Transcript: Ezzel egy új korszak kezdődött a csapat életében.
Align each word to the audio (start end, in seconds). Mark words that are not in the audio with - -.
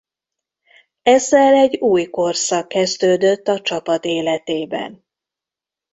Ezzel 1.01 1.53
egy 1.53 1.77
új 1.77 2.05
korszak 2.09 2.67
kezdődött 2.67 3.47
a 3.47 3.61
csapat 3.61 4.05
életében. 4.05 5.03